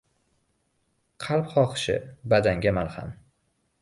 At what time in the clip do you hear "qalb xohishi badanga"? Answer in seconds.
1.25-2.77